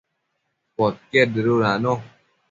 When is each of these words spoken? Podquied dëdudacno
Podquied 0.77 1.29
dëdudacno 1.33 1.93